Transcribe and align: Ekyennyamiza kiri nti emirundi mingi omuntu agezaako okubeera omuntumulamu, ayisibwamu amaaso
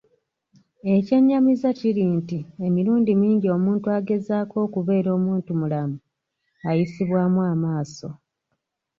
Ekyennyamiza 0.95 1.69
kiri 1.79 2.03
nti 2.17 2.39
emirundi 2.65 3.11
mingi 3.21 3.47
omuntu 3.55 3.87
agezaako 3.97 4.55
okubeera 4.65 5.09
omuntumulamu, 5.17 5.95
ayisibwamu 6.69 7.39
amaaso 7.51 8.09